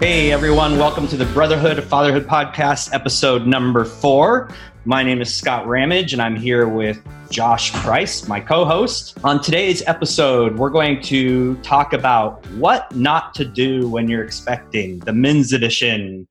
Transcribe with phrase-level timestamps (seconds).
[0.00, 4.48] Hey everyone, welcome to the Brotherhood of Fatherhood podcast, episode number four.
[4.84, 9.18] My name is Scott Ramage, and I'm here with Josh Price, my co host.
[9.24, 15.00] On today's episode, we're going to talk about what not to do when you're expecting,
[15.00, 16.28] the men's edition.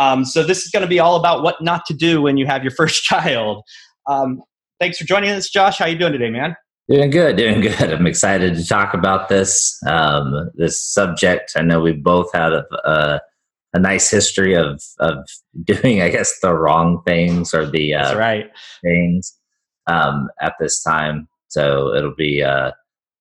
[0.00, 2.46] Um, so, this is going to be all about what not to do when you
[2.46, 3.62] have your first child.
[4.08, 4.42] Um,
[4.80, 5.78] thanks for joining us, Josh.
[5.78, 6.56] How are you doing today, man?
[6.88, 7.92] Doing good, doing good.
[7.92, 11.52] I'm excited to talk about this um, this subject.
[11.56, 13.20] I know we both had a, a,
[13.74, 15.26] a, nice history of of
[15.64, 18.46] doing, I guess, the wrong things or the uh, right
[18.84, 19.36] things
[19.88, 21.26] um, at this time.
[21.48, 22.70] So it'll be uh,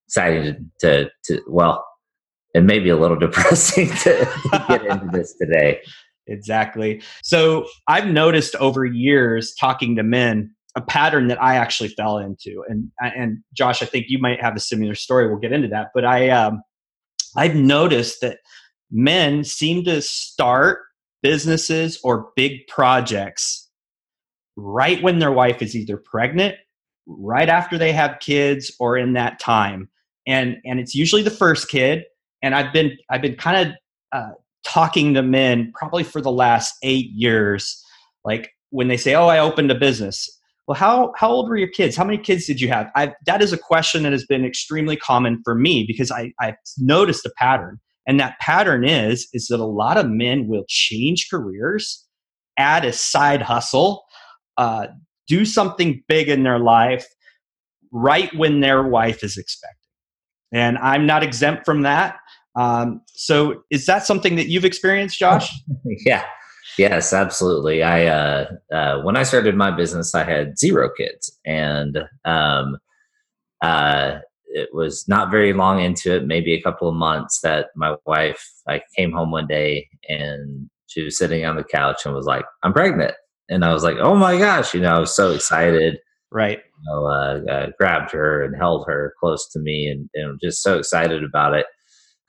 [0.08, 1.84] exciting to, to, to well,
[2.54, 5.82] it may be a little depressing to, to get into this today.
[6.28, 7.04] Exactly.
[7.22, 12.64] So I've noticed over years talking to men a pattern that I actually fell into.
[12.68, 15.28] And and Josh, I think you might have a similar story.
[15.28, 15.92] We'll get into that.
[15.94, 16.62] But I um,
[17.36, 18.40] I've noticed that
[18.92, 20.80] men seem to start
[21.24, 23.70] businesses or big projects
[24.56, 26.56] right when their wife is either pregnant,
[27.08, 29.90] right after they have kids, or in that time.
[30.28, 32.04] And and it's usually the first kid.
[32.42, 33.76] And I've been I've been kind of
[34.12, 34.32] uh,
[34.66, 37.84] talking to men probably for the last eight years,
[38.24, 40.35] like when they say, "Oh, I opened a business,"
[40.68, 41.96] well how how old were your kids?
[41.96, 42.90] How many kids did you have?
[42.96, 46.56] I that is a question that has been extremely common for me because i i've
[46.78, 47.80] noticed a pattern.
[48.08, 52.06] And that pattern is is that a lot of men will change careers
[52.58, 54.04] add a side hustle
[54.58, 54.88] uh,
[55.28, 57.06] do something big in their life
[57.92, 59.80] right when their wife is expecting.
[60.52, 62.18] And i'm not exempt from that.
[62.58, 65.52] Um, so is that something that you've experienced josh?
[66.06, 66.26] Yeah
[66.78, 67.84] Yes, absolutely.
[67.84, 72.78] I uh, uh, when I started my business, I had zero kids, and um,
[73.62, 77.96] uh, it was not very long into it, maybe a couple of months, that my
[78.06, 78.44] wife.
[78.68, 82.46] I came home one day and she was sitting on the couch and was like,
[82.64, 83.14] "I'm pregnant,"
[83.50, 86.00] and I was like, "Oh my gosh!" You know, I was so excited.
[86.32, 86.60] Right.
[86.60, 90.78] You know, uh, grabbed her and held her close to me, and, and just so
[90.78, 91.68] excited about it.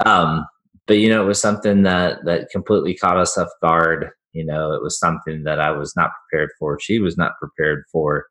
[0.05, 0.47] Um,
[0.87, 4.73] but you know, it was something that that completely caught us off guard you know,
[4.73, 6.79] it was something that I was not prepared for.
[6.79, 8.27] She was not prepared for.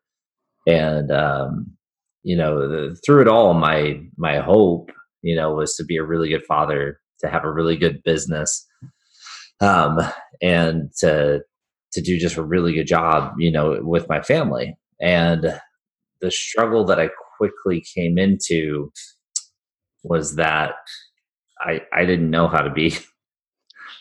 [0.64, 1.72] And, um,
[2.22, 6.04] you know, the, through it all, my, my hope, you know, was to be a
[6.04, 8.64] really good father, to have a really good business,
[9.60, 9.98] um,
[10.40, 11.40] and to,
[11.92, 14.78] to do just a really good job, you know, with my family.
[15.00, 15.60] And
[16.20, 18.92] the struggle that I quickly came into
[20.04, 20.74] was that
[21.60, 22.96] I, I didn't know how to be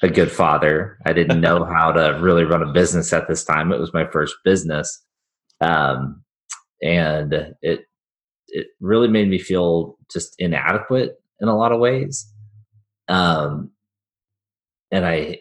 [0.02, 0.98] a good father.
[1.06, 3.72] I didn't know how to really run a business at this time.
[3.72, 5.04] It was my first business.
[5.62, 6.24] Um,
[6.82, 7.86] and it
[8.48, 12.32] it really made me feel just inadequate in a lot of ways.
[13.08, 13.72] Um,
[14.92, 15.40] and I,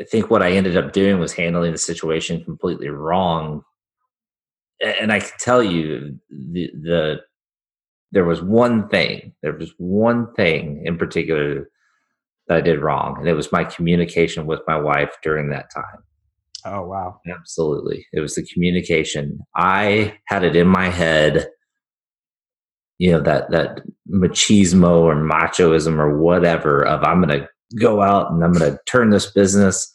[0.00, 3.62] I think what I ended up doing was handling the situation completely wrong.
[4.82, 7.20] And I can tell you the the
[8.12, 11.68] there was one thing, there was one thing in particular
[12.48, 16.02] that I did wrong, and it was my communication with my wife during that time.
[16.64, 17.20] Oh wow!
[17.28, 19.38] Absolutely, it was the communication.
[19.56, 21.48] I had it in my head,
[22.98, 23.80] you know that that
[24.10, 27.48] machismo or machoism or whatever of I'm going to
[27.78, 29.92] go out and I'm going to turn this business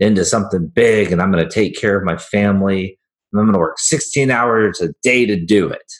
[0.00, 2.98] into something big, and I'm going to take care of my family,
[3.32, 5.92] and I'm going to work 16 hours a day to do it.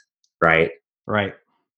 [0.43, 0.71] Right.
[1.07, 1.35] Right.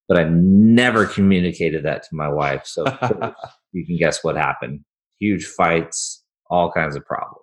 [0.08, 2.62] But I never communicated that to my wife.
[2.66, 2.84] So
[3.72, 4.80] you can guess what happened.
[5.18, 7.40] Huge fights all kinds of problems.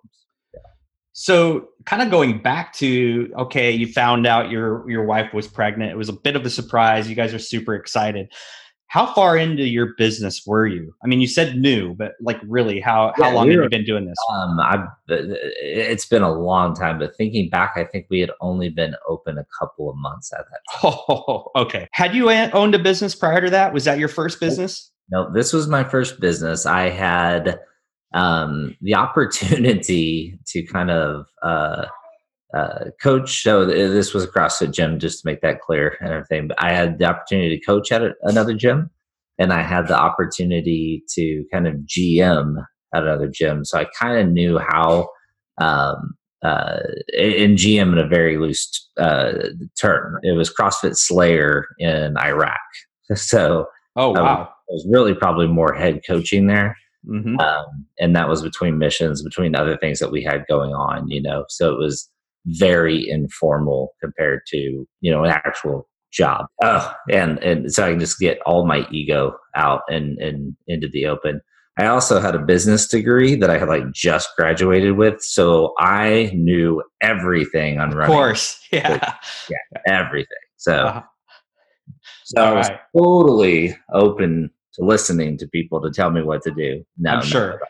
[1.14, 5.90] So kind of going back to okay you found out your your wife was pregnant.
[5.90, 7.08] It was a bit of a surprise.
[7.08, 8.32] You guys are super excited
[8.92, 12.80] how far into your business were you i mean you said new but like really
[12.80, 16.74] how yeah, how long have you been doing this um i it's been a long
[16.74, 20.32] time but thinking back i think we had only been open a couple of months
[20.32, 20.92] at that time.
[21.08, 24.92] oh okay had you owned a business prior to that was that your first business
[25.12, 26.64] no, this was my first business.
[26.64, 27.60] I had
[28.14, 31.86] um, the opportunity to kind of uh,
[32.54, 33.42] uh, coach.
[33.42, 36.48] So this was a CrossFit gym, just to make that clear and everything.
[36.48, 38.90] But I had the opportunity to coach at a, another gym,
[39.38, 42.56] and I had the opportunity to kind of GM
[42.94, 43.64] at another gym.
[43.64, 45.08] So I kind of knew how.
[45.60, 46.80] Um, uh,
[47.16, 49.32] in GM in a very loose uh,
[49.80, 52.58] term, it was CrossFit Slayer in Iraq.
[53.14, 56.74] So, oh wow, it was really probably more head coaching there.
[57.06, 57.38] Mm-hmm.
[57.40, 61.20] Um, and that was between missions, between other things that we had going on, you
[61.20, 61.44] know.
[61.48, 62.08] So it was
[62.46, 66.46] very informal compared to, you know, an actual job.
[66.62, 70.88] Oh, and and so I can just get all my ego out and and into
[70.88, 71.40] the open.
[71.78, 76.30] I also had a business degree that I had like just graduated with, so I
[76.34, 78.12] knew everything on running.
[78.12, 79.14] Of course, yeah,
[79.48, 80.26] yeah, everything.
[80.58, 81.02] So, uh-huh.
[82.24, 82.78] so I was right.
[82.96, 86.84] totally open to listening to people to tell me what to do.
[86.98, 87.60] No, I'm sure.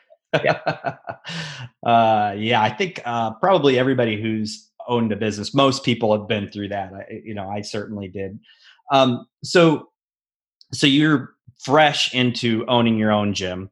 [0.42, 0.60] Yeah,
[1.86, 2.60] uh, yeah.
[2.60, 6.92] I think uh, probably everybody who's owned a business, most people have been through that.
[6.92, 8.38] I, you know, I certainly did.
[8.92, 9.88] Um, so,
[10.72, 11.30] so you're
[11.64, 13.70] fresh into owning your own gym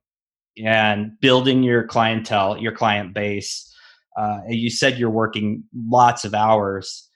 [0.57, 3.67] and building your clientele, your client base.
[4.19, 7.09] Uh, you said you're working lots of hours.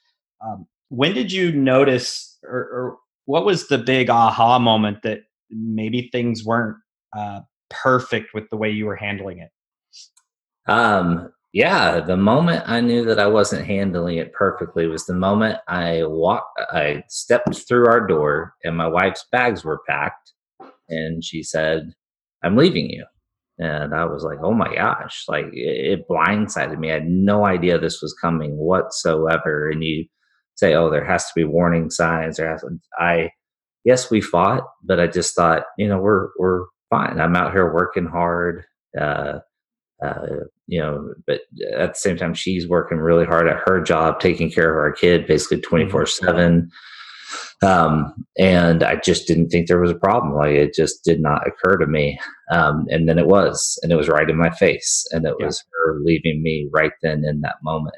[0.45, 6.09] Um, when did you notice, or, or, what was the big aha moment that maybe
[6.11, 6.77] things weren't
[7.17, 7.39] uh,
[7.71, 9.49] perfect with the way you were handling it?
[10.67, 15.59] Um, yeah, the moment I knew that I wasn't handling it perfectly was the moment
[15.69, 20.33] I walked, I stepped through our door and my wife's bags were packed,
[20.89, 21.93] and she said,
[22.43, 23.05] "I'm leaving you."
[23.59, 26.91] and I was like, "Oh my gosh!" Like it, it blindsided me.
[26.91, 29.69] I had no idea this was coming whatsoever.
[29.69, 30.05] And you
[30.55, 33.31] say, "Oh, there has to be warning signs." There has to, I
[33.85, 37.19] yes, we fought, but I just thought, you know, we're we're fine.
[37.21, 38.65] I'm out here working hard.
[38.99, 39.39] Uh,
[40.03, 40.27] uh,
[40.67, 41.41] you know, but
[41.73, 44.91] at the same time, she's working really hard at her job, taking care of our
[44.91, 46.69] kid, basically twenty four seven.
[47.63, 50.35] Um, and I just didn't think there was a problem.
[50.35, 52.19] Like it just did not occur to me.
[52.51, 55.05] Um, and then it was, and it was right in my face.
[55.11, 55.45] And it yeah.
[55.45, 57.95] was her leaving me right then in that moment.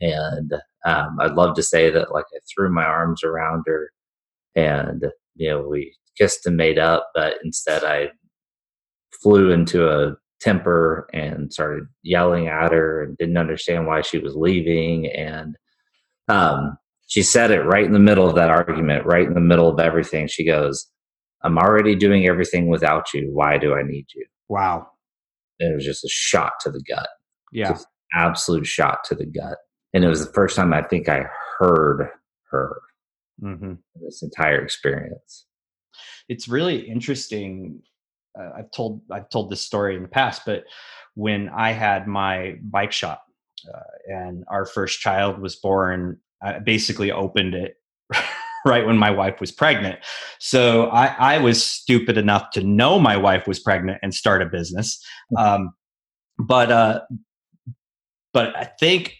[0.00, 0.52] And
[0.86, 3.90] um, I'd love to say that like I threw my arms around her
[4.54, 8.10] and, you know, we kissed and made up, but instead I
[9.22, 14.34] flew into a temper and started yelling at her and didn't understand why she was
[14.34, 15.06] leaving.
[15.06, 15.56] And,
[16.28, 19.68] um, she said it right in the middle of that argument, right in the middle
[19.68, 20.28] of everything.
[20.28, 20.86] She goes,
[21.42, 23.30] I'm already doing everything without you.
[23.32, 24.24] Why do I need you?
[24.48, 24.86] Wow.
[25.58, 27.08] And it was just a shot to the gut.
[27.52, 27.76] Yeah.
[28.14, 29.58] absolute shot to the gut.
[29.92, 31.24] And it was the first time I think I
[31.58, 32.10] heard
[32.50, 32.80] her
[33.42, 33.74] mm-hmm.
[34.02, 35.46] this entire experience.
[36.28, 37.82] It's really interesting.
[38.40, 40.64] Uh, I've told I've told this story in the past, but
[41.14, 43.24] when I had my bike shop
[43.68, 47.76] uh, and our first child was born I basically opened it
[48.64, 49.98] right when my wife was pregnant.
[50.38, 54.46] So I, I, was stupid enough to know my wife was pregnant and start a
[54.46, 55.02] business.
[55.32, 55.62] Mm-hmm.
[55.62, 55.72] Um,
[56.38, 57.00] but uh,
[58.32, 59.14] but I think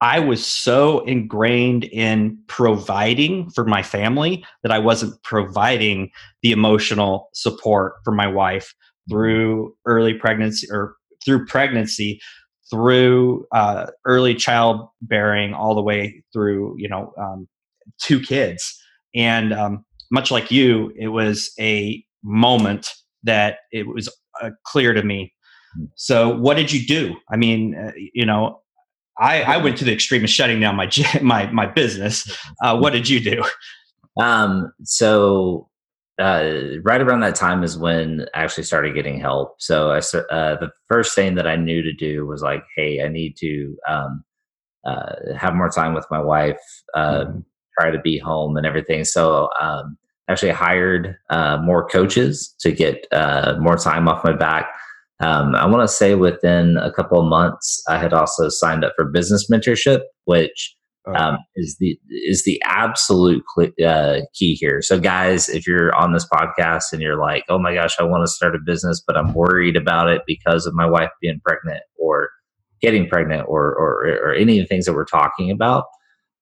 [0.00, 6.10] I was so ingrained in providing for my family that I wasn't providing
[6.42, 8.74] the emotional support for my wife
[9.08, 12.20] through early pregnancy or through pregnancy
[12.70, 17.48] through uh, early childbearing all the way through you know um,
[18.00, 18.78] two kids.
[19.14, 22.88] And um, much like you it was a moment
[23.22, 25.32] that it was uh, clear to me.
[25.94, 27.16] So what did you do?
[27.30, 28.60] I mean uh, you know
[29.18, 30.90] I, I went to the extreme of shutting down my
[31.22, 32.30] my my business
[32.62, 33.42] uh, what did you do
[34.20, 35.68] um, so
[36.18, 39.56] uh, right around that time is when I actually started getting help.
[39.60, 43.08] So I, uh, the first thing that I knew to do was like, hey, I
[43.08, 44.24] need to um,
[44.86, 46.60] uh, have more time with my wife,
[46.94, 47.40] mm-hmm.
[47.78, 49.04] try to be home and everything.
[49.04, 49.98] So um,
[50.28, 54.70] actually hired uh, more coaches to get uh, more time off my back.
[55.20, 58.92] Um, I want to say within a couple of months, I had also signed up
[58.96, 60.76] for business mentorship, which
[61.14, 63.44] um, is the is the absolute
[63.84, 64.82] uh, key here.
[64.82, 68.24] So, guys, if you're on this podcast and you're like, "Oh my gosh, I want
[68.24, 71.82] to start a business, but I'm worried about it because of my wife being pregnant
[71.98, 72.30] or
[72.82, 75.84] getting pregnant or or, or any of the things that we're talking about,"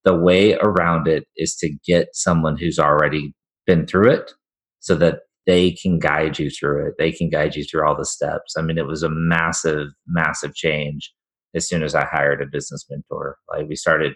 [0.04, 3.34] the way around it is to get someone who's already
[3.66, 4.32] been through it,
[4.80, 6.94] so that they can guide you through it.
[6.98, 8.54] They can guide you through all the steps.
[8.56, 11.12] I mean, it was a massive, massive change
[11.54, 13.36] as soon as I hired a business mentor.
[13.48, 14.14] Like we started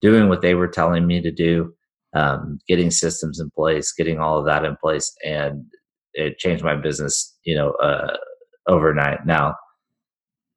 [0.00, 1.72] doing what they were telling me to do,
[2.14, 5.64] um, getting systems in place, getting all of that in place, and
[6.12, 8.16] it changed my business, you know, uh,
[8.68, 9.26] overnight.
[9.26, 9.54] Now,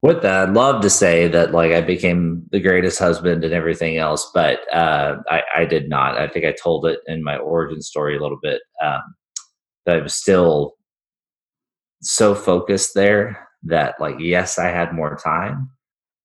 [0.01, 3.97] with that, I'd love to say that like I became the greatest husband and everything
[3.97, 6.17] else, but uh, I, I, did not.
[6.19, 8.62] I think I told it in my origin story a little bit.
[8.83, 9.01] Um,
[9.88, 10.74] that I was still
[12.01, 15.72] so focused there that like yes, I had more time,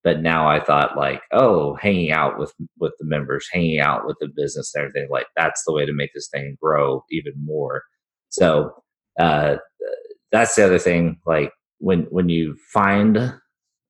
[0.05, 4.17] but now i thought like oh hanging out with with the members hanging out with
[4.21, 7.83] the business and everything like that's the way to make this thing grow even more.
[8.29, 8.73] So
[9.19, 9.57] uh
[10.33, 13.17] that's the other thing like when when you find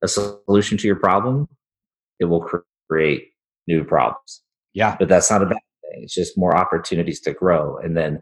[0.02, 1.48] a solution to your problem
[2.20, 2.46] it will
[2.90, 3.28] create
[3.66, 4.42] new problems.
[4.74, 4.96] Yeah.
[4.98, 8.20] But that's not a bad thing it's just more opportunities to grow and then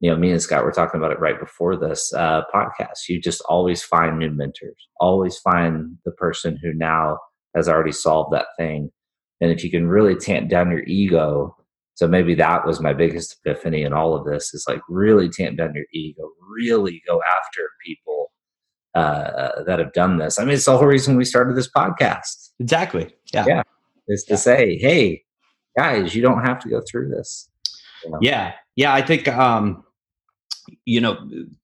[0.00, 3.08] you know, me and Scott were talking about it right before this uh, podcast.
[3.08, 7.18] You just always find new mentors, always find the person who now
[7.54, 8.90] has already solved that thing.
[9.40, 11.56] And if you can really tamp down your ego,
[11.94, 15.58] so maybe that was my biggest epiphany in all of this is like really tamp
[15.58, 18.32] down your ego, really go after people
[18.94, 20.38] uh, that have done this.
[20.38, 22.50] I mean, it's the whole reason we started this podcast.
[22.58, 23.14] Exactly.
[23.32, 23.44] Yeah.
[23.46, 23.62] Yeah.
[24.08, 24.38] Is to yeah.
[24.38, 25.22] say, hey,
[25.78, 27.48] guys, you don't have to go through this.
[28.04, 28.18] You know?
[28.20, 28.52] Yeah.
[28.76, 28.92] Yeah.
[28.92, 29.84] I think, um,
[30.84, 31.18] you know,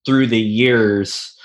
[0.05, 1.37] through the years,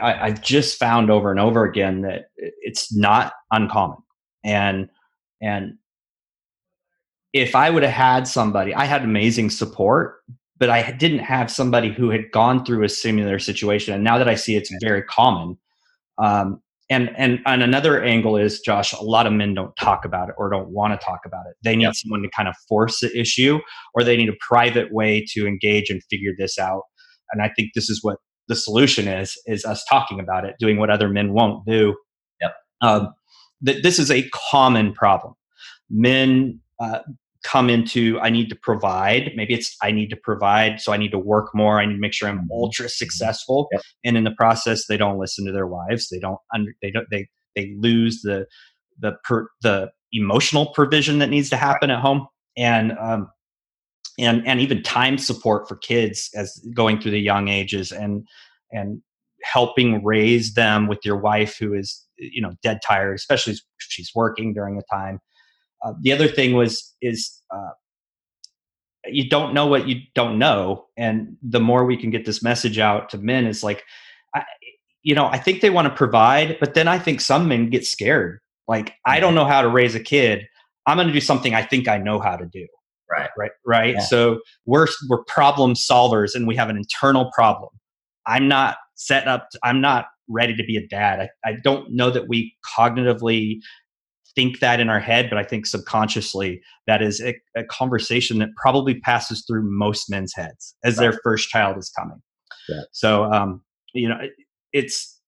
[0.00, 3.98] I, I've just found over and over again that it's not uncommon.
[4.44, 4.88] And,
[5.40, 5.78] and
[7.32, 10.22] if I would have had somebody, I had amazing support,
[10.56, 13.92] but I didn't have somebody who had gone through a similar situation.
[13.92, 15.58] And now that I see it's very common.
[16.18, 18.92] Um, and and and another angle is Josh.
[18.92, 21.56] A lot of men don't talk about it or don't want to talk about it.
[21.62, 21.94] They need yep.
[21.94, 23.60] someone to kind of force the issue,
[23.94, 26.82] or they need a private way to engage and figure this out.
[27.32, 30.78] And I think this is what the solution is: is us talking about it, doing
[30.78, 31.94] what other men won't do.
[32.40, 32.54] Yep.
[32.82, 33.14] Um,
[33.62, 35.34] that this is a common problem.
[35.90, 37.00] Men uh,
[37.44, 39.30] come into I need to provide.
[39.36, 41.80] Maybe it's I need to provide, so I need to work more.
[41.80, 42.52] I need to make sure I'm mm-hmm.
[42.52, 43.68] ultra successful.
[43.72, 43.82] Yep.
[44.04, 46.08] And in the process, they don't listen to their wives.
[46.08, 48.46] They don't under, they don't they they lose the
[48.98, 53.28] the per, the emotional provision that needs to happen at home and um
[54.18, 58.26] and and even time support for kids as going through the young ages and
[58.70, 59.02] and
[59.42, 64.12] helping raise them with your wife who is you know dead tired especially if she's
[64.14, 65.18] working during the time
[65.84, 67.70] uh, the other thing was is uh,
[69.06, 72.78] you don't know what you don't know, and the more we can get this message
[72.78, 73.84] out to men is like,
[74.34, 74.44] I,
[75.02, 77.84] you know, I think they want to provide, but then I think some men get
[77.84, 78.40] scared.
[78.66, 80.46] Like, I don't know how to raise a kid.
[80.86, 82.66] I'm going to do something I think I know how to do.
[83.10, 83.28] Right.
[83.36, 83.50] Right.
[83.66, 83.94] Right.
[83.94, 84.00] Yeah.
[84.00, 87.70] So we're we're problem solvers, and we have an internal problem.
[88.26, 89.50] I'm not set up.
[89.50, 91.20] To, I'm not ready to be a dad.
[91.44, 93.58] I, I don't know that we cognitively
[94.34, 98.50] think that in our head, but I think subconsciously that is a, a conversation that
[98.56, 101.04] probably passes through most men's heads as right.
[101.10, 102.20] their first child is coming.
[102.68, 102.82] Yeah.
[102.92, 103.62] So, um,
[103.92, 104.18] you know,
[104.72, 105.20] it's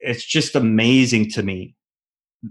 [0.00, 1.74] it's just amazing to me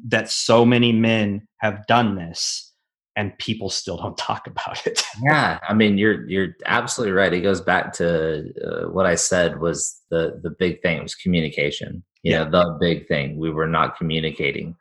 [0.07, 2.73] that so many men have done this
[3.15, 5.03] and people still don't talk about it.
[5.23, 7.33] yeah, I mean, you're you're absolutely right.
[7.33, 12.03] It goes back to uh, what I said was the the big thing was communication.
[12.23, 12.43] You yeah.
[12.45, 13.37] know, the big thing.
[13.37, 14.75] We were not communicating.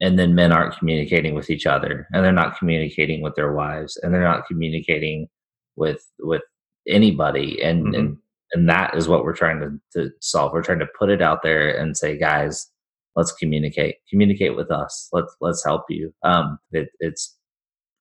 [0.00, 3.96] And then men aren't communicating with each other and they're not communicating with their wives
[3.96, 5.28] and they're not communicating
[5.76, 6.42] with with
[6.86, 7.60] anybody.
[7.62, 7.94] And mm-hmm.
[7.94, 8.16] and
[8.52, 10.52] and that is what we're trying to, to solve.
[10.52, 12.70] We're trying to put it out there and say guys
[13.16, 13.96] let's communicate.
[14.08, 15.08] Communicate with us.
[15.12, 16.14] Let's let's help you.
[16.22, 17.36] Um it, it's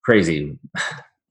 [0.05, 0.57] crazy.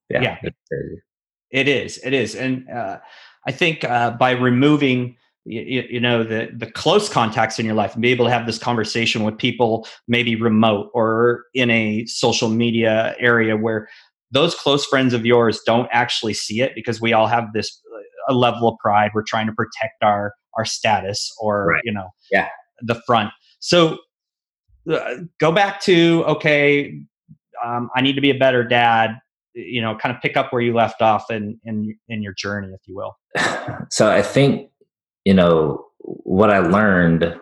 [0.08, 0.38] Yeah, yeah.
[0.44, 1.02] It's crazy.
[1.50, 1.98] it is.
[2.04, 2.36] It is.
[2.36, 2.98] And uh
[3.44, 7.94] i think uh by removing you, you, know the the close contacts in your life
[7.94, 12.48] and be able to have this conversation with people maybe remote or in a social
[12.48, 13.88] media area where
[14.32, 17.80] those close friends of yours don't actually see it because we all have this
[18.28, 19.12] a level of pride.
[19.14, 21.82] We're trying to protect our our status or right.
[21.84, 22.48] you know yeah.
[22.82, 23.30] the front.
[23.60, 23.98] So
[24.90, 27.00] uh, go back to okay
[27.64, 29.18] um, i need to be a better dad
[29.52, 32.72] you know kind of pick up where you left off in in in your journey
[32.72, 33.16] if you will.
[33.90, 34.70] So i think
[35.26, 37.36] you know, what I learned,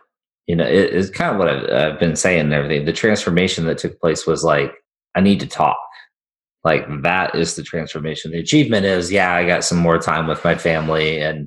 [0.47, 2.87] you know, it is kind of what I've, I've been saying and everything.
[2.87, 4.73] The transformation that took place was like,
[5.15, 5.77] I need to talk.
[6.65, 8.33] Like that is the transformation.
[8.33, 11.47] The achievement is, yeah, I got some more time with my family and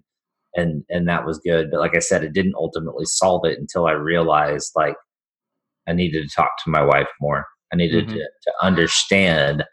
[0.53, 1.69] and and that was good.
[1.71, 4.95] But like I said, it didn't ultimately solve it until I realized like
[5.87, 7.47] I needed to talk to my wife more.
[7.73, 8.17] I needed mm-hmm.
[8.17, 9.63] to, to understand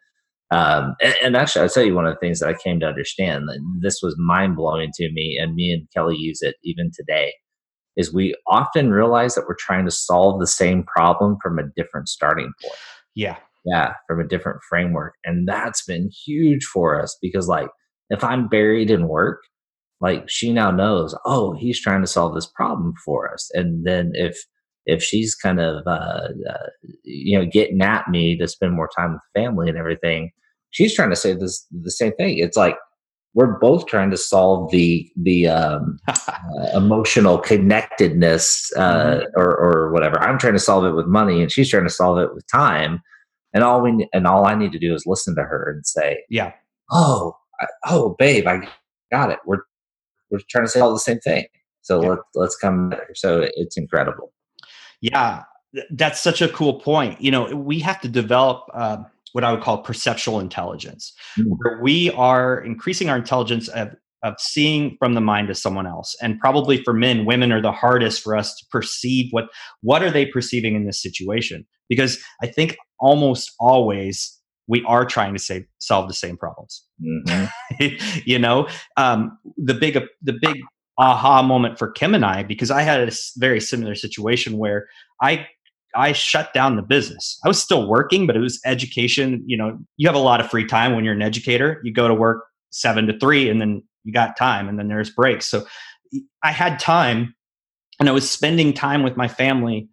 [0.54, 2.86] um, and, and, actually, I'll tell you one of the things that I came to
[2.86, 3.48] understand.
[3.48, 7.32] That this was mind blowing to me, and me and Kelly use it even today.
[7.96, 12.08] Is we often realize that we're trying to solve the same problem from a different
[12.08, 12.74] starting point.
[13.16, 17.68] Yeah, yeah, from a different framework, and that's been huge for us because, like,
[18.10, 19.40] if I'm buried in work,
[20.00, 24.12] like she now knows, oh, he's trying to solve this problem for us, and then
[24.14, 24.38] if
[24.86, 26.66] if she's kind of uh, uh,
[27.02, 30.30] you know getting at me to spend more time with family and everything
[30.74, 32.38] she's trying to say this the same thing.
[32.38, 32.76] It's like
[33.32, 39.40] we're both trying to solve the the um, uh, emotional connectedness uh, mm-hmm.
[39.40, 40.20] or, or whatever.
[40.20, 43.00] I'm trying to solve it with money and she's trying to solve it with time.
[43.54, 46.24] And all we and all i need to do is listen to her and say
[46.28, 46.52] yeah.
[46.90, 48.68] Oh I, oh babe i
[49.12, 49.38] got it.
[49.46, 49.62] We're
[50.30, 51.46] we're trying to say all the same thing.
[51.82, 52.08] So yeah.
[52.10, 54.32] let, let's come so it's incredible.
[55.00, 55.44] Yeah,
[55.90, 57.20] that's such a cool point.
[57.20, 59.04] You know, we have to develop uh,
[59.34, 61.44] what I would call perceptual intelligence, mm.
[61.48, 63.88] where we are increasing our intelligence of,
[64.22, 66.16] of seeing from the mind of someone else.
[66.22, 69.46] And probably for men, women are the hardest for us to perceive what
[69.82, 71.66] what are they perceiving in this situation.
[71.88, 76.84] Because I think almost always we are trying to say, solve the same problems.
[77.02, 77.96] Mm-hmm.
[78.24, 80.60] you know, um, the big the big
[80.96, 84.86] aha moment for Kim and I because I had a very similar situation where
[85.20, 85.48] I
[85.94, 87.38] I shut down the business.
[87.44, 89.42] I was still working, but it was education.
[89.46, 91.80] You know, you have a lot of free time when you're an educator.
[91.84, 95.10] You go to work seven to three, and then you got time, and then there's
[95.10, 95.46] breaks.
[95.46, 95.66] So
[96.42, 97.34] I had time,
[98.00, 99.88] and I was spending time with my family,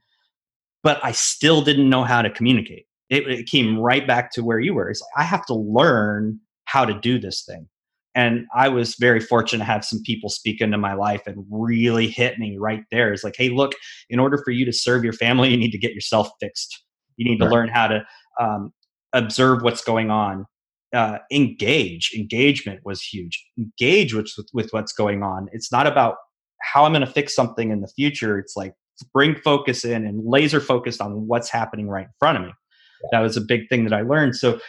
[0.83, 2.85] but I still didn't know how to communicate.
[3.09, 4.89] It, it came right back to where you were.
[4.89, 7.67] It's like I have to learn how to do this thing.
[8.13, 12.07] And I was very fortunate to have some people speak into my life and really
[12.07, 13.13] hit me right there.
[13.13, 13.71] It's like, hey, look,
[14.09, 16.83] in order for you to serve your family, you need to get yourself fixed.
[17.15, 18.03] You need to learn how to
[18.39, 18.73] um,
[19.13, 20.45] observe what's going on.
[20.93, 22.11] Uh, engage.
[22.13, 23.45] Engagement was huge.
[23.57, 25.47] Engage with, with, what's going on.
[25.53, 26.15] It's not about
[26.61, 28.37] how I'm going to fix something in the future.
[28.37, 28.73] It's like
[29.13, 32.51] bring focus in and laser focused on what's happening right in front of me.
[33.11, 34.35] That was a big thing that I learned.
[34.35, 34.59] So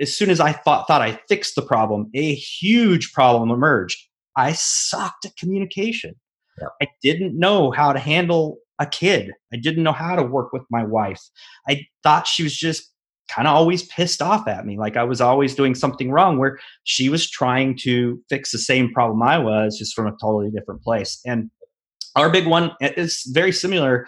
[0.00, 3.98] as soon as I thought thought I fixed the problem, a huge problem emerged.
[4.36, 6.14] I sucked at communication.
[6.82, 9.32] I didn't know how to handle a kid.
[9.52, 11.20] I didn't know how to work with my wife.
[11.68, 12.90] I thought she was just
[13.28, 16.58] kind of always pissed off at me, like I was always doing something wrong, where
[16.84, 20.82] she was trying to fix the same problem I was, just from a totally different
[20.82, 21.20] place.
[21.24, 21.50] And
[22.16, 24.06] our big one is very similar.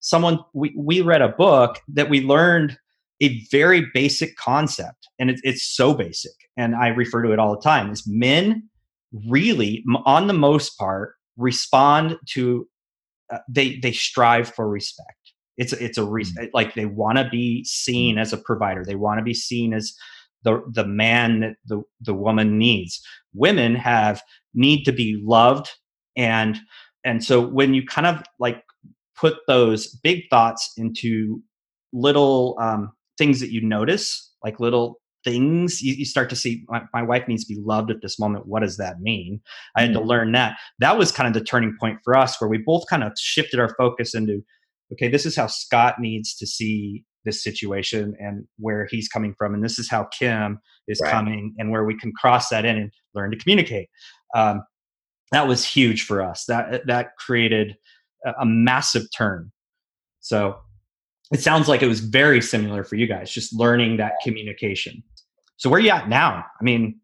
[0.00, 2.76] Someone we we read a book that we learned
[3.22, 7.54] a very basic concept, and it, it's so basic, and I refer to it all
[7.54, 7.90] the time.
[7.90, 8.68] Is men
[9.28, 12.66] really, on the most part, respond to
[13.32, 15.16] uh, they they strive for respect.
[15.56, 16.50] It's it's a reason mm.
[16.52, 18.84] like they want to be seen as a provider.
[18.84, 19.94] They want to be seen as
[20.42, 23.00] the the man that the the woman needs.
[23.34, 24.22] Women have
[24.54, 25.70] need to be loved
[26.16, 26.58] and
[27.04, 28.62] and so when you kind of like
[29.16, 31.42] put those big thoughts into
[31.92, 36.82] little um, things that you notice, like little things you, you start to see my,
[36.92, 38.48] my, wife needs to be loved at this moment.
[38.48, 39.40] What does that mean?
[39.76, 40.00] I had mm-hmm.
[40.00, 40.56] to learn that.
[40.80, 43.60] That was kind of the turning point for us where we both kind of shifted
[43.60, 44.42] our focus into
[44.92, 49.54] okay this is how scott needs to see this situation and where he's coming from
[49.54, 50.58] and this is how kim
[50.88, 51.12] is right.
[51.12, 53.88] coming and where we can cross that in and learn to communicate.
[54.34, 54.64] Um,
[55.30, 56.46] that was huge for us.
[56.48, 57.76] That that created
[58.26, 59.52] a, a massive turn.
[60.18, 60.56] So
[61.32, 65.02] it sounds like it was very similar for you guys, just learning that communication.
[65.56, 66.44] So where you at now?
[66.60, 67.00] I mean,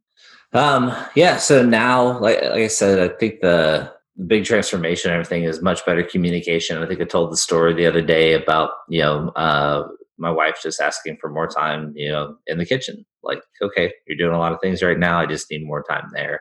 [0.53, 1.37] um, yeah.
[1.37, 3.93] So now, like, like I said, I think the,
[4.27, 6.83] big transformation, everything is much better communication.
[6.83, 9.87] I think I told the story the other day about you know uh,
[10.19, 13.07] my wife just asking for more time, you know, in the kitchen.
[13.23, 15.21] Like, okay, you're doing a lot of things right now.
[15.21, 16.41] I just need more time there.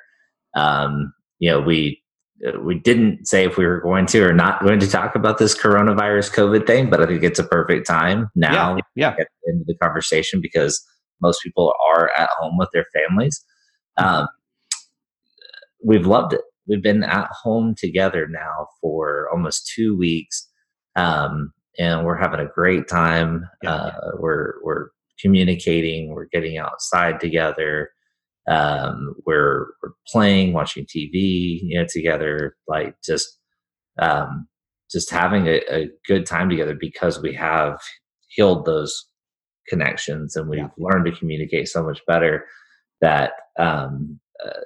[0.56, 2.02] Um, you know, we
[2.62, 5.58] we didn't say if we were going to or not going to talk about this
[5.58, 9.16] coronavirus COVID thing, but I think it's a perfect time now yeah, yeah.
[9.16, 10.86] get into the conversation because
[11.22, 13.44] most people are at home with their families.
[13.98, 14.28] Um,
[15.84, 16.42] we've loved it.
[16.68, 20.48] We've been at home together now for almost two weeks,
[20.96, 23.48] um, and we're having a great time.
[23.64, 24.10] Yeah, uh, yeah.
[24.20, 26.10] We're we're communicating.
[26.10, 27.92] We're getting outside together
[28.48, 33.28] um, we're, we're playing, watching TV, you know, together, like just,
[34.00, 34.48] um,
[34.92, 37.80] just having a, a good time together because we have
[38.30, 39.08] healed those
[39.68, 40.70] connections and we've yeah.
[40.78, 42.46] learned to communicate so much better
[43.02, 44.60] that, um, uh,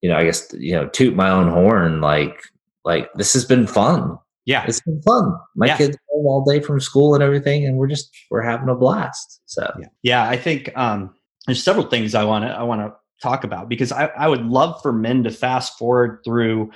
[0.00, 2.40] you know, I guess, you know, toot my own horn, like,
[2.84, 4.18] like this has been fun.
[4.46, 4.64] Yeah.
[4.66, 5.34] It's been fun.
[5.54, 5.76] My yeah.
[5.76, 9.40] kids home all day from school and everything, and we're just, we're having a blast.
[9.44, 11.14] So, yeah, yeah I think, um,
[11.46, 14.44] there's several things I want to I want to talk about because I, I would
[14.44, 16.70] love for men to fast forward through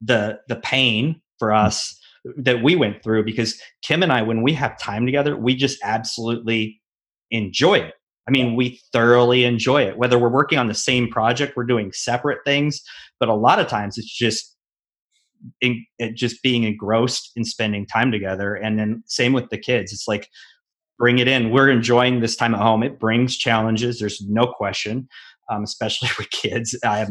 [0.00, 1.64] the the pain for mm.
[1.64, 1.98] us
[2.36, 5.78] that we went through because Kim and I when we have time together we just
[5.82, 6.80] absolutely
[7.30, 7.94] enjoy it.
[8.26, 9.96] I mean, we thoroughly enjoy it.
[9.96, 12.82] Whether we're working on the same project, we're doing separate things,
[13.18, 14.54] but a lot of times it's just
[15.62, 18.54] in, it just being engrossed in spending time together.
[18.54, 19.92] And then same with the kids.
[19.92, 20.28] It's like
[20.98, 21.50] bring it in.
[21.50, 22.82] We're enjoying this time at home.
[22.82, 23.98] It brings challenges.
[23.98, 25.08] There's no question,
[25.50, 26.76] um, especially with kids.
[26.84, 27.10] I have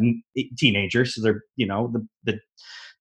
[0.57, 2.39] teenagers, so they're you know the the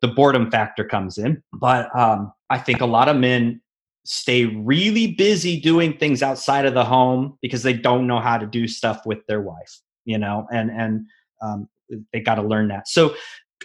[0.02, 1.42] the boredom factor comes in.
[1.52, 3.60] But um, I think a lot of men
[4.04, 8.46] stay really busy doing things outside of the home because they don't know how to
[8.46, 9.80] do stuff with their wife.
[10.04, 11.06] You know, and and
[11.42, 11.68] um,
[12.12, 12.88] they got to learn that.
[12.88, 13.14] So,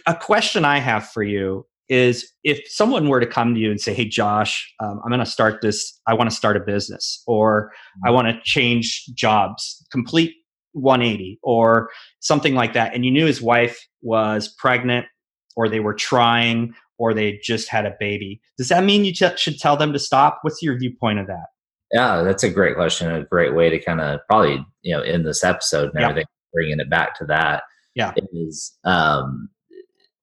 [0.06, 3.80] a question I have for you is if someone were to come to you and
[3.80, 7.22] say, Hey, Josh, um, I'm going to start this, I want to start a business,
[7.26, 7.72] or
[8.04, 10.32] I want to change jobs, complete
[10.72, 11.90] 180, or
[12.20, 12.94] something like that.
[12.94, 15.06] And you knew his wife was pregnant,
[15.56, 18.40] or they were trying, or they just had a baby.
[18.56, 20.38] Does that mean you t- should tell them to stop?
[20.42, 21.46] What's your viewpoint of that?
[21.92, 23.12] Yeah, that's a great question.
[23.12, 26.08] A great way to kind of probably, you know, in this episode and Yeah.
[26.08, 27.64] everything, bringing it back to that
[27.94, 28.14] Yeah.
[28.32, 29.50] is um,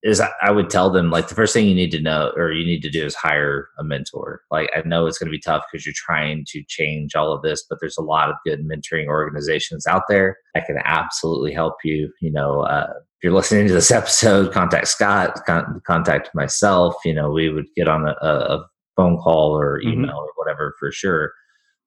[0.04, 2.66] is I- would tell them like the first thing you need to know or you
[2.66, 4.42] need to do is hire a mentor.
[4.50, 7.42] Like I know it's going to be tough because you're trying to change all of
[7.42, 11.76] this, but there's a lot of good mentoring organizations out there that can absolutely help
[11.84, 12.12] you.
[12.22, 16.96] You know, uh, if you're listening to this episode, contact Scott, con- contact myself.
[17.04, 19.94] You know, we would get on a, a phone call or Mhm.
[19.94, 21.34] email or whatever for sure.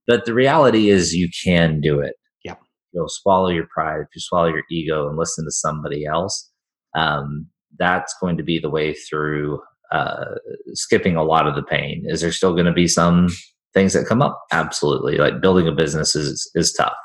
[0.06, 2.14] But the reality is, you can do it.
[2.44, 2.56] Yeah.
[2.92, 6.50] You'll swallow your pride if you swallow your ego and listen to somebody else.
[6.94, 7.46] Um,
[7.78, 9.60] that's going to be the way through
[9.92, 10.36] uh,
[10.74, 12.04] skipping a lot of the pain.
[12.06, 13.28] Is there still going to be some
[13.74, 14.40] things that come up?
[14.52, 15.16] Absolutely.
[15.18, 16.96] Like building a business is is tough,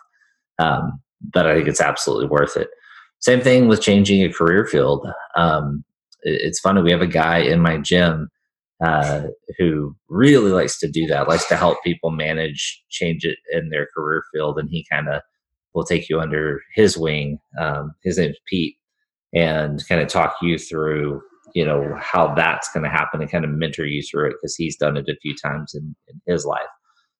[0.59, 0.99] um,
[1.33, 2.69] but I think it's absolutely worth it.
[3.19, 5.07] Same thing with changing a career field.
[5.35, 5.83] Um,
[6.23, 6.81] it- it's funny.
[6.81, 8.29] We have a guy in my gym
[8.83, 9.23] uh,
[9.57, 11.27] who really likes to do that.
[11.27, 15.21] Likes to help people manage change it in their career field, and he kind of
[15.73, 17.39] will take you under his wing.
[17.59, 18.76] Um, his name's Pete,
[19.33, 21.21] and kind of talk you through
[21.55, 24.55] you know how that's going to happen and kind of mentor you through it because
[24.55, 26.67] he's done it a few times in, in his life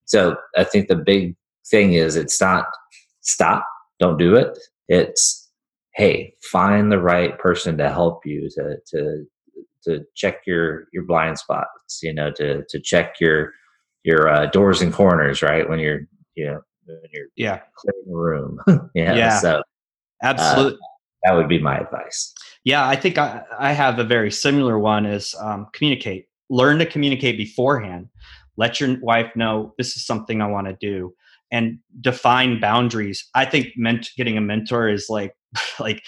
[0.04, 1.34] so i think the big
[1.70, 2.66] thing is it's not
[3.20, 3.66] stop
[3.98, 5.50] don't do it it's
[5.94, 9.24] hey find the right person to help you to to
[9.82, 13.52] to check your your blind spots you know to to check your
[14.04, 16.00] your uh, doors and corners right when you're
[16.34, 18.58] you know when you're Yeah, clearing the room
[18.94, 19.40] yeah, Yeah.
[19.40, 19.62] so
[20.22, 20.78] absolutely.
[21.28, 22.32] That would be my advice
[22.64, 26.26] Yeah, I think I, I have a very similar one is um, communicate.
[26.50, 28.08] Learn to communicate beforehand.
[28.56, 31.14] Let your wife know this is something I want to do
[31.52, 33.28] and define boundaries.
[33.34, 35.34] I think ment- getting a mentor is like
[35.80, 36.02] like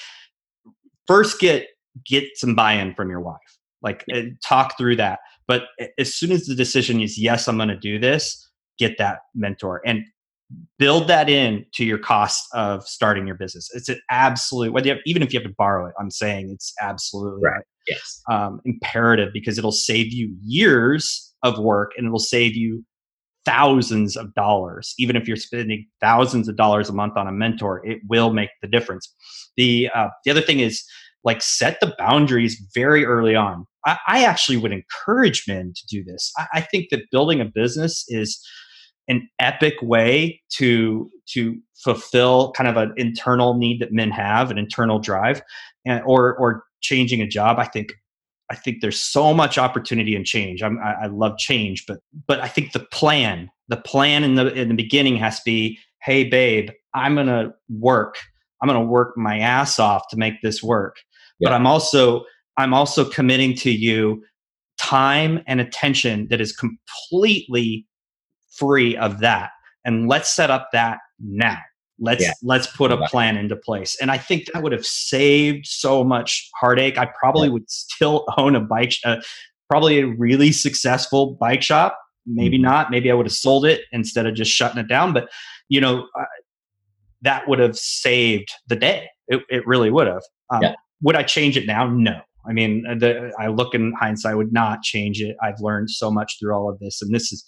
[1.07, 1.67] first get
[2.07, 3.59] get some buy-in from your wife.
[3.83, 5.21] Like uh, talk through that.
[5.47, 5.65] But
[5.99, 9.83] as soon as the decision is yes, I'm going to do this, get that mentor
[9.85, 10.05] and
[10.79, 13.69] build that in to your cost of starting your business.
[13.75, 15.95] It's an absolute whether you have, even if you have to borrow it.
[16.01, 17.63] I'm saying it's absolutely Right.
[17.87, 22.85] yes um, imperative because it'll save you years of work and it'll save you
[23.45, 24.95] thousands of dollars.
[24.99, 28.51] Even if you're spending thousands of dollars a month on a mentor, it will make
[28.63, 29.13] the difference.
[29.57, 30.83] The uh, the other thing is
[31.25, 33.67] like set the boundaries very early on.
[33.87, 36.33] I, I actually would encourage men to do this.
[36.39, 38.41] I, I think that building a business is
[39.11, 44.59] an epic way to to fulfill kind of an internal need that men have, an
[44.59, 45.43] internal drive,
[45.85, 47.59] and, or or changing a job.
[47.59, 47.93] I think
[48.51, 50.63] I think there's so much opportunity and change.
[50.63, 54.53] I'm, I, I love change, but but I think the plan, the plan in the
[54.55, 58.17] in the beginning has to be, hey babe, I'm gonna work.
[58.63, 60.97] I'm gonna work my ass off to make this work.
[61.43, 62.25] But I'm also
[62.59, 64.23] I'm also committing to you
[64.79, 67.87] time and attention that is completely
[68.51, 69.51] free of that.
[69.85, 71.59] And let's set up that now.
[71.99, 72.33] Let's Yeah.
[72.43, 73.97] let's put a plan into place.
[74.01, 76.97] And I think that would have saved so much heartache.
[76.99, 79.17] I probably would still own a bike, uh,
[79.69, 81.99] probably a really successful bike shop.
[82.27, 82.63] Maybe Mhm.
[82.63, 82.91] not.
[82.91, 85.13] Maybe I would have sold it instead of just shutting it down.
[85.13, 85.31] But
[85.69, 86.25] you know, uh,
[87.23, 89.09] that would have saved the day.
[89.29, 90.23] It, it really would have.
[90.53, 90.75] Um, Yeah.
[91.03, 91.87] Would I change it now?
[91.89, 92.21] No.
[92.49, 95.37] I mean, uh, the, I look in hindsight, I would not change it.
[95.43, 97.45] I've learned so much through all of this, and this is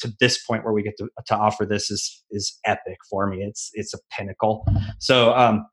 [0.00, 3.42] to this point where we get to, to offer this is is epic for me.
[3.42, 4.66] It's it's a pinnacle.
[4.98, 5.66] So um,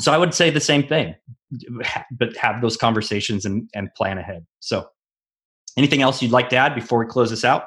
[0.00, 1.14] so I would say the same thing,
[2.12, 4.46] but have those conversations and and plan ahead.
[4.60, 4.88] So,
[5.76, 7.64] anything else you'd like to add before we close this out?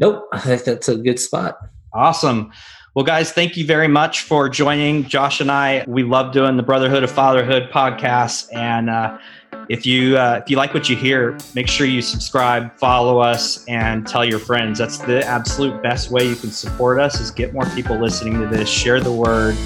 [0.00, 1.56] nope i think that's a good spot
[1.94, 2.50] Awesome.
[2.96, 5.84] Well, guys, thank you very much for joining Josh and I.
[5.86, 9.18] We love doing the Brotherhood of Fatherhood podcast, and uh,
[9.68, 13.64] if you uh, if you like what you hear, make sure you subscribe, follow us,
[13.66, 14.78] and tell your friends.
[14.78, 18.46] That's the absolute best way you can support us is get more people listening to
[18.46, 18.68] this.
[18.68, 19.56] Share the word.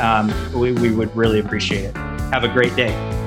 [0.00, 1.96] Um, we, we would really appreciate it.
[1.96, 3.19] Have a great day.